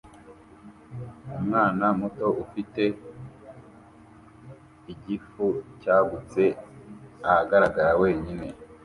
[1.39, 2.83] Umwana muto ufite
[4.93, 5.45] igifu
[5.81, 6.43] cyagutse
[7.29, 8.47] ahagarara wenyine